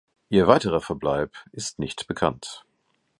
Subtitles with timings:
[0.29, 2.65] Ihr weiterer Verbleib ist nicht bekannt.